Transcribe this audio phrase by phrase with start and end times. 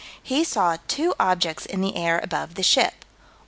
[0.23, 3.05] He saw two objects in the air above the ship.